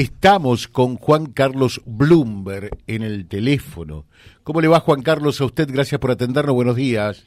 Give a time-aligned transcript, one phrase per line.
[0.00, 4.06] Estamos con Juan Carlos Bloomberg en el teléfono.
[4.44, 5.68] ¿Cómo le va Juan Carlos a usted?
[5.70, 6.54] Gracias por atendernos.
[6.54, 7.26] Buenos días.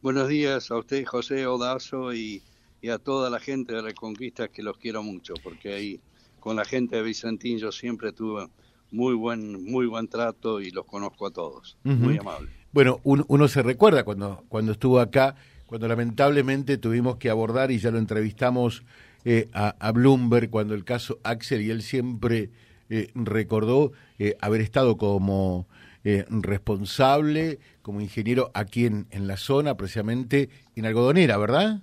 [0.00, 2.42] Buenos días a usted, José Odazo, y,
[2.90, 6.00] a toda la gente de Reconquista que los quiero mucho, porque ahí
[6.38, 8.48] con la gente de Vicentín yo siempre tuve
[8.90, 11.76] muy buen, muy buen trato y los conozco a todos.
[11.84, 12.48] Muy amable.
[12.72, 15.36] Bueno, uno se recuerda cuando, cuando estuvo acá,
[15.66, 18.82] cuando lamentablemente tuvimos que abordar y ya lo entrevistamos
[19.24, 22.50] eh, a, Bloomberg cuando el caso Axel y él siempre
[22.88, 25.66] eh, recordó eh, haber estado como
[26.02, 31.82] responsable, como ingeniero aquí en, en la zona, precisamente en Algodonera, ¿verdad?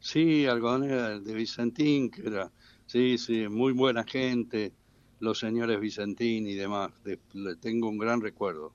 [0.00, 2.50] Sí, Algodonera de Vicentín, que era,
[2.86, 4.72] sí, sí, muy buena gente,
[5.20, 8.74] los señores Vicentín y demás, le tengo un gran recuerdo.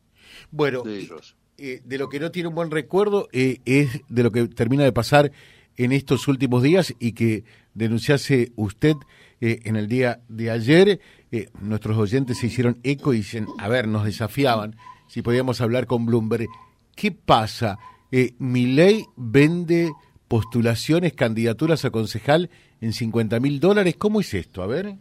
[0.50, 1.36] Bueno, de ellos.
[1.58, 5.34] de lo que no tiene un buen recuerdo es de lo que termina de pasar
[5.80, 8.96] en estos últimos días y que denunciase usted
[9.40, 11.00] eh, en el día de ayer.
[11.32, 14.76] Eh, nuestros oyentes se hicieron eco y dicen, a ver, nos desafiaban
[15.08, 16.50] si podíamos hablar con Bloomberg.
[16.96, 17.80] ¿Qué pasa?
[18.12, 19.94] Eh, ¿Mi ley vende
[20.28, 22.50] postulaciones, candidaturas a concejal
[22.82, 23.96] en 50 mil dólares.
[23.98, 24.62] ¿Cómo es esto?
[24.62, 24.96] A ver.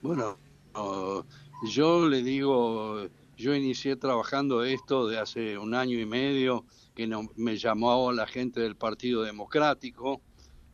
[0.00, 0.38] Bueno,
[1.64, 6.64] yo le digo, yo inicié trabajando esto de hace un año y medio
[7.00, 10.20] que me llamó la gente del Partido Democrático,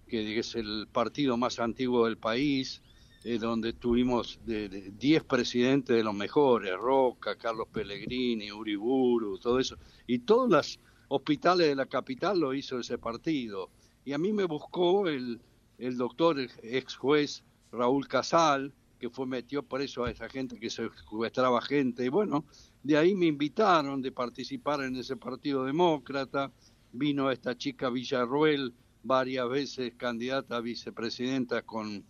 [0.09, 2.83] que es el partido más antiguo del país,
[3.23, 9.77] eh, donde tuvimos 10 presidentes de los mejores, Roca, Carlos Pellegrini, Uriburu, todo eso,
[10.09, 13.71] y todos los hospitales de la capital lo hizo ese partido.
[14.05, 15.41] Y a mí me buscó el,
[15.79, 20.89] el doctor, ex juez Raúl Casal, que fue metió eso a esa gente que se
[20.89, 22.45] secuestraba gente, y bueno,
[22.83, 26.53] de ahí me invitaron de participar en ese Partido Demócrata.
[26.93, 32.05] Vino esta chica Villarruel, varias veces candidata a vicepresidenta con,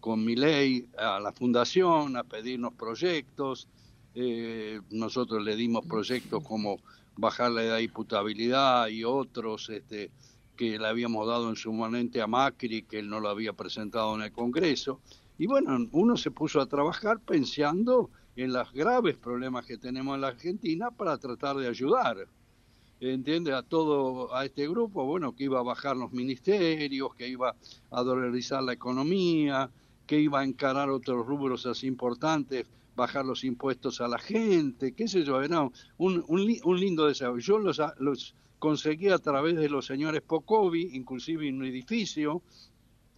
[0.00, 3.68] con ley a la fundación a pedirnos proyectos.
[4.14, 6.78] Eh, nosotros le dimos proyectos como
[7.16, 10.10] bajar la edad de imputabilidad y otros este,
[10.56, 14.14] que le habíamos dado en su momento a Macri, que él no lo había presentado
[14.14, 15.00] en el Congreso.
[15.38, 20.22] Y bueno, uno se puso a trabajar pensando en los graves problemas que tenemos en
[20.22, 22.28] la Argentina para tratar de ayudar.
[23.00, 23.52] ¿Entiende?
[23.52, 27.56] A todo, a este grupo, bueno, que iba a bajar los ministerios, que iba
[27.90, 29.70] a dolarizar la economía,
[30.06, 35.08] que iba a encarar otros rubros así importantes, bajar los impuestos a la gente, qué
[35.08, 35.68] sé yo, era
[35.98, 37.38] un, un, lindo deseo.
[37.38, 42.42] Yo los, los conseguí a través de los señores Pocovi, inclusive en un edificio,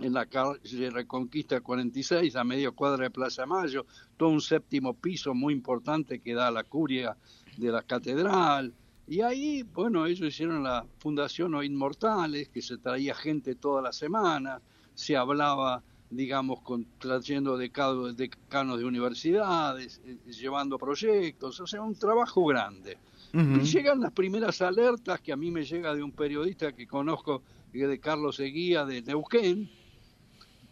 [0.01, 5.35] en la calle Reconquista 46, a medio cuadra de Plaza Mayo, todo un séptimo piso
[5.35, 7.17] muy importante que da a la curia
[7.57, 8.75] de la catedral.
[9.07, 13.93] Y ahí, bueno, ellos hicieron la Fundación O Inmortales, que se traía gente toda la
[13.93, 14.61] semana,
[14.95, 21.95] se hablaba, digamos, con, trayendo decanos, decanos de universidades, eh, llevando proyectos, o sea, un
[21.95, 22.99] trabajo grande.
[23.37, 27.43] Y llegan las primeras alertas que a mí me llega de un periodista que conozco,
[27.73, 29.69] de Carlos Eguía de Neuquén,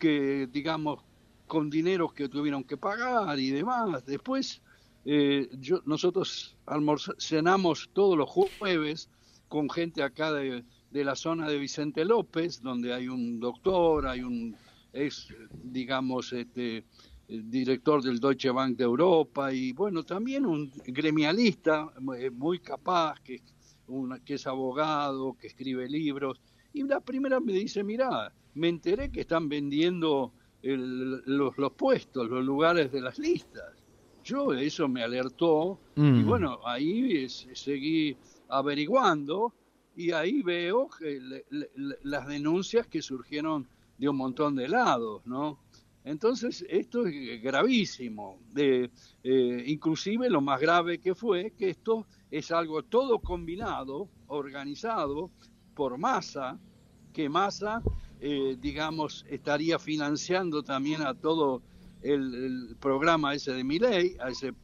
[0.03, 0.99] que, digamos,
[1.47, 4.05] con dineros que tuvieron que pagar y demás.
[4.05, 4.61] Después,
[5.05, 5.49] eh,
[5.87, 6.57] nosotros
[7.21, 9.09] cenamos todos los jueves
[9.47, 14.23] con gente acá de, de, la zona de Vicente López, donde hay un doctor, hay
[14.23, 14.57] un
[14.93, 15.29] ex,
[15.63, 16.85] digamos, este,
[17.29, 23.41] director del Deutsche Bank de Europa y bueno, también un gremialista eh, muy capaz, que,
[24.25, 26.41] que es abogado, que escribe libros.
[26.73, 30.33] Y la primera me dice, mira, me enteré que están vendiendo
[30.63, 33.73] los, los, puestos, los lugares de las listas.
[34.25, 38.17] Yo eso me alertó y bueno, ahí seguí
[38.49, 39.53] averiguando
[39.97, 40.89] y ahí veo
[42.03, 43.67] las denuncias que surgieron
[43.99, 45.59] de un montón de lados, ¿no?
[46.05, 48.39] Entonces, esto es gravísimo.
[48.57, 48.89] Eh,
[49.67, 55.31] inclusive lo más grave que fue que esto es algo todo combinado, organizado
[55.75, 56.59] por masa,
[57.13, 57.83] que masa
[58.25, 61.61] eh, digamos, estaría financiando también a todo
[62.03, 64.55] el, programa ese de Miley, a ese,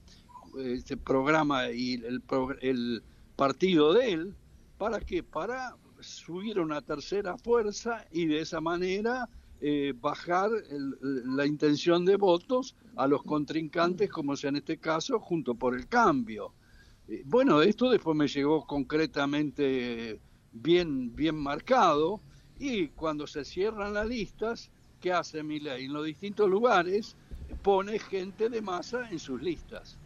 [0.58, 2.22] ese programa y el,
[2.60, 3.02] el
[3.34, 4.34] partido de él,
[4.78, 5.24] ¿para qué?
[5.24, 9.28] Para subir una tercera fuerza y de esa manera
[9.60, 15.56] eh, bajar la intención de votos a los contrincantes, como sea en este caso, junto
[15.56, 16.52] por el cambio.
[17.08, 20.20] Eh, bueno, esto después me llegó concretamente
[20.52, 22.20] bien, bien marcado
[22.58, 24.70] y cuando se cierran las listas,
[25.00, 25.84] ¿qué hace Milei?
[25.84, 27.16] En los distintos lugares
[27.62, 29.98] pone gente de masa en sus listas.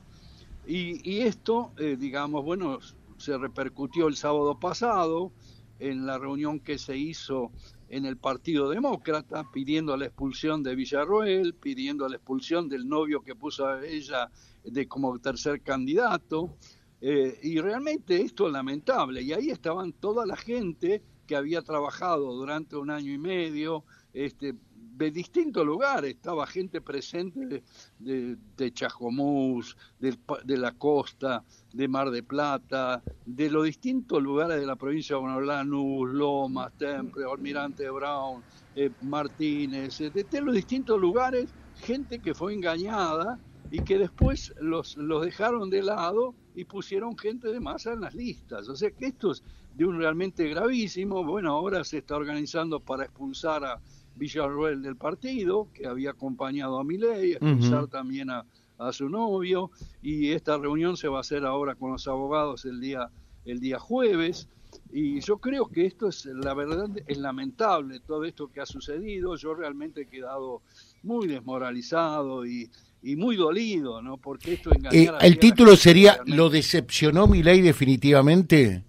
[0.66, 2.78] Y, esto, eh, digamos, bueno,
[3.16, 5.32] se repercutió el sábado pasado
[5.80, 7.50] en la reunión que se hizo
[7.88, 13.34] en el Partido Demócrata, pidiendo la expulsión de Villarroel, pidiendo la expulsión del novio que
[13.34, 14.30] puso a ella
[14.64, 16.56] de como tercer candidato.
[17.00, 19.22] Eh, y realmente esto es lamentable.
[19.22, 24.54] Y ahí estaban toda la gente que había trabajado durante un año y medio, este,
[24.96, 27.62] de distintos lugares, estaba gente presente
[27.98, 31.42] de, de, Chajomús, de, la costa,
[31.72, 37.24] de Mar de Plata, de los distintos lugares de la provincia de Lanús, Lomas, Temple,
[37.24, 38.42] Almirante Brown,
[38.76, 41.48] eh, Martínez, eh, de, los distintos lugares,
[41.80, 43.38] gente que fue engañada
[43.70, 48.14] y que después los, los dejaron de lado y pusieron gente de masa en las
[48.14, 48.68] listas.
[48.68, 49.42] O sea que esto es
[49.74, 51.24] de un realmente gravísimo.
[51.24, 53.80] Bueno, ahora se está organizando para expulsar a
[54.16, 58.44] Villarruel del partido, que había acompañado a Milei, expulsar también a,
[58.90, 59.70] su novio,
[60.02, 63.10] y esta reunión se va a hacer ahora con los abogados el día,
[63.44, 64.48] el día jueves.
[64.90, 69.36] Y yo creo que esto es, la verdad, es lamentable todo esto que ha sucedido.
[69.36, 70.62] Yo realmente he quedado
[71.04, 72.70] muy desmoralizado y,
[73.02, 74.16] y muy dolido, ¿no?
[74.16, 78.84] Porque esto eh, El título sería ¿Lo decepcionó mi ley definitivamente?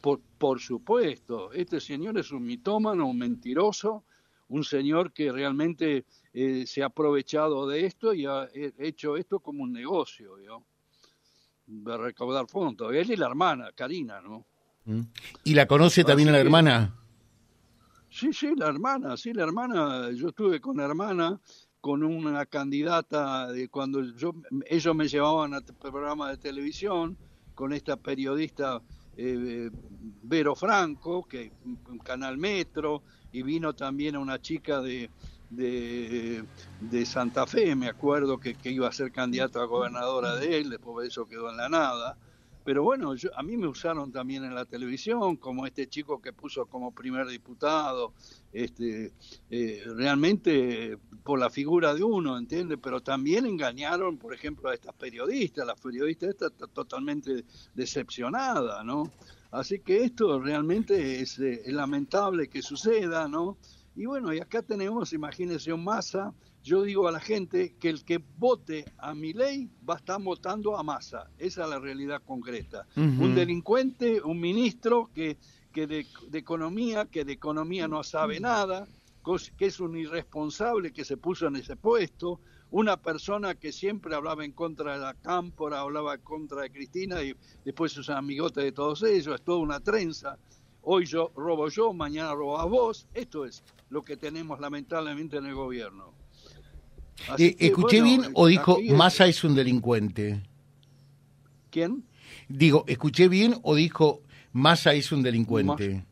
[0.00, 4.04] Por, por supuesto, este señor es un mitómano, un mentiroso,
[4.48, 9.62] un señor que realmente eh, se ha aprovechado de esto y ha hecho esto como
[9.62, 10.64] un negocio, ¿no?
[11.66, 12.92] de recaudar fondos.
[12.94, 14.44] Él y la hermana, Karina, ¿no?
[14.84, 15.00] Mm.
[15.44, 16.94] ¿Y la conoce también la hermana?
[18.10, 20.10] Sí, sí, la hermana, sí, la hermana.
[20.12, 21.40] Yo estuve con la hermana,
[21.84, 24.34] con una candidata de cuando yo,
[24.70, 27.14] ellos me llevaban a programa de televisión,
[27.54, 28.80] con esta periodista
[29.18, 29.68] eh,
[30.22, 31.52] Vero Franco, que
[32.02, 33.02] canal Metro,
[33.32, 35.10] y vino también una chica de,
[35.50, 41.02] de, Santa Fe, me acuerdo que, iba a ser candidata a gobernadora de él, después
[41.02, 42.16] de eso quedó en la nada.
[42.64, 46.32] Pero bueno, yo, a mí me usaron también en la televisión, como este chico que
[46.32, 48.14] puso como primer diputado,
[48.52, 49.12] este,
[49.50, 52.78] eh, realmente por la figura de uno, ¿entiende?
[52.78, 57.44] Pero también engañaron, por ejemplo, a estas periodistas, las periodistas están totalmente
[57.74, 59.10] decepcionada, ¿no?
[59.50, 63.58] Así que esto realmente es, eh, es lamentable que suceda, ¿no?
[63.96, 68.04] Y bueno, y acá tenemos, imagínense, un masa yo digo a la gente que el
[68.04, 71.30] que vote a mi ley va a estar votando a masa.
[71.38, 72.86] Esa es la realidad concreta.
[72.96, 75.36] Un delincuente, un ministro que,
[75.72, 78.88] que de, economía, que de economía no sabe nada,
[79.58, 84.42] que es un irresponsable que se puso en ese puesto, una persona que siempre hablaba
[84.42, 88.72] en contra de la cámpora, hablaba en contra de Cristina y después sus amigotes de
[88.72, 90.38] todos ellos, es toda una trenza.
[90.84, 93.06] Hoy yo robo yo, mañana robo a vos.
[93.14, 96.12] Esto es lo que tenemos lamentablemente en el gobierno.
[97.38, 100.42] Eh, ¿Escuché bien o dijo Massa es un delincuente?
[101.70, 102.04] ¿Quién?
[102.48, 104.22] Digo, ¿escuché bien o dijo
[104.52, 106.04] Massa es un delincuente?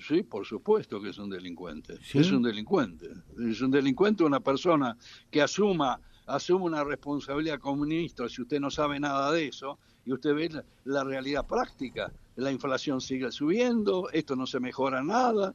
[0.00, 1.98] Sí, por supuesto que es un delincuente.
[2.12, 3.08] Es un delincuente.
[3.48, 4.96] Es un delincuente una persona
[5.30, 10.12] que asuma, asuma una responsabilidad como ministro si usted no sabe nada de eso y
[10.12, 12.12] usted ve la realidad práctica.
[12.36, 15.54] La inflación sigue subiendo, esto no se mejora nada,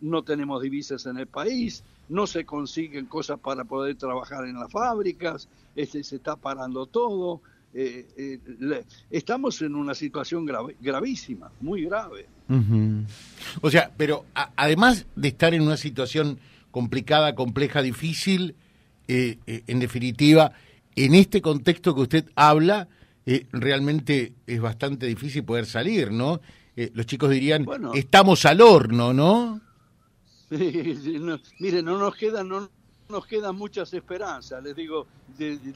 [0.00, 4.70] no tenemos divisas en el país, no se consiguen cosas para poder trabajar en las
[4.70, 7.40] fábricas, este, se está parando todo.
[7.72, 10.44] Eh, eh, estamos en una situación
[10.80, 12.26] gravísima, muy grave.
[13.60, 16.38] O sea, pero además de estar en una situación
[16.70, 18.56] complicada, compleja, difícil,
[19.12, 20.52] eh, en definitiva,
[20.94, 22.88] en este contexto que usted habla,
[23.52, 26.40] realmente es bastante difícil poder salir, ¿no?
[26.94, 29.60] los chicos dirían, estamos al horno, ¿no?
[30.50, 32.68] no, mire, no nos quedan, no
[33.10, 34.62] nos quedan muchas esperanzas.
[34.62, 35.06] Les digo,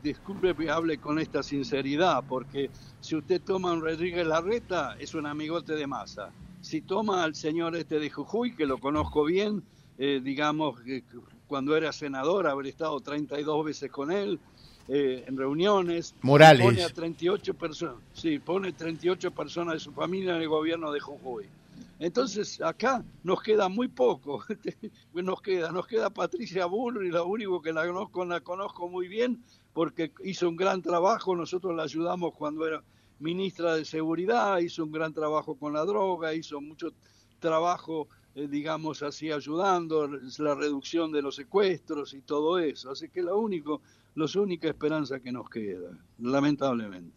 [0.03, 5.15] disculpe que hable con esta sinceridad, porque si usted toma a un Rodríguez Larreta, es
[5.15, 6.31] un amigote de masa.
[6.61, 9.63] Si toma al señor este de Jujuy, que lo conozco bien,
[9.99, 10.81] eh, digamos,
[11.47, 14.39] cuando era senador, haber estado 32 veces con él,
[14.89, 16.15] eh, en reuniones.
[16.23, 16.65] Morales.
[16.65, 21.01] Pone a 38 personas, sí, pone 38 personas de su familia en el gobierno de
[21.01, 21.47] Jujuy.
[21.99, 24.45] Entonces acá nos queda muy poco,
[25.15, 29.09] nos queda, nos queda Patricia Bull y la único que la conozco, la conozco muy
[29.09, 32.83] bien porque hizo un gran trabajo, nosotros la ayudamos cuando era
[33.21, 36.93] ministra de Seguridad, hizo un gran trabajo con la droga, hizo mucho
[37.39, 42.91] trabajo, digamos así, ayudando, la reducción de los secuestros y todo eso.
[42.91, 43.81] Así que la único,
[44.15, 47.17] la única esperanza que nos queda, lamentablemente.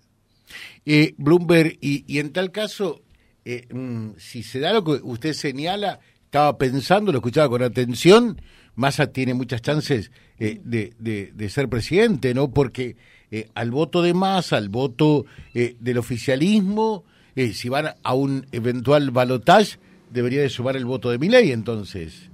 [0.86, 3.02] Eh, Bloomberg, y, y en tal caso,
[3.50, 8.42] eh, mm, si se da lo que usted señala, estaba pensando, lo escuchaba con atención,
[8.76, 12.52] Massa tiene muchas chances eh, de, de, ser presidente, ¿no?
[12.52, 12.98] Porque
[13.32, 17.06] eh, al voto de Massa, al voto del oficialismo,
[17.36, 22.30] si van a un eventual balotaje, debería de sumar el voto de Milei entonces.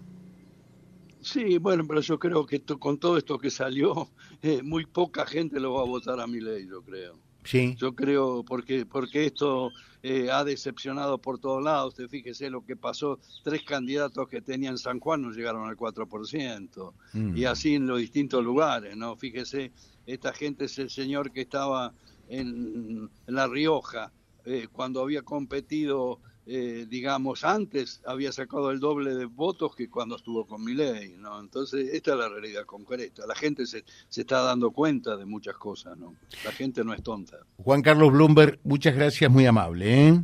[1.21, 4.09] Sí, bueno, pero yo creo que con todo esto que salió,
[4.41, 7.17] eh, muy poca gente lo va a votar a Milei, yo creo.
[7.45, 7.75] Sí.
[7.77, 11.89] Yo creo, porque, porque esto eh, ha decepcionado por todos lados.
[11.89, 16.93] Usted fíjese lo que pasó, tres candidatos que tenían San Juan no llegaron al 4%,
[17.13, 17.37] mm.
[17.37, 19.15] y así en los distintos lugares, ¿no?
[19.15, 19.71] Fíjese,
[20.05, 21.93] esta gente es el señor que estaba
[22.27, 24.11] en, La Rioja,
[24.45, 30.17] eh, cuando había competido eh, digamos, antes había sacado el doble de votos que cuando
[30.17, 31.39] estuvo con Milei, ¿no?
[31.39, 33.25] Entonces, esta es la realidad concreta.
[33.25, 36.15] La gente se, se está dando cuenta de muchas cosas, ¿no?
[36.43, 37.37] La gente no es tonta.
[37.57, 40.23] Juan Carlos Bloomberg, muchas gracias, muy amable, ¿eh?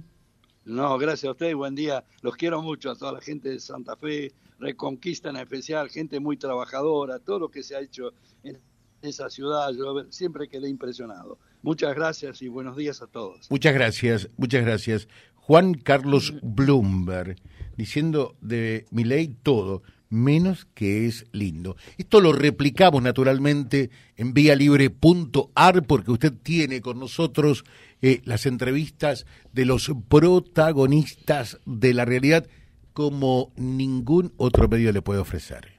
[0.66, 2.04] No, gracias a usted, buen día.
[2.22, 6.36] Los quiero mucho a toda la gente de Santa Fe, Reconquista en especial, gente muy
[6.36, 8.12] trabajadora, todo lo que se ha hecho
[8.44, 8.60] en
[9.02, 11.40] esa ciudad, yo siempre quedé impresionado.
[11.62, 13.50] Muchas gracias y buenos días a todos.
[13.50, 15.08] Muchas gracias, muchas gracias.
[15.50, 17.36] Juan Carlos Bloomberg,
[17.76, 21.76] diciendo de mi ley todo, menos que es lindo.
[21.98, 27.64] Esto lo replicamos naturalmente en vialibre.ar porque usted tiene con nosotros
[28.04, 32.46] eh, las entrevistas de los protagonistas de la realidad
[32.94, 35.79] como ningún otro medio le puede ofrecer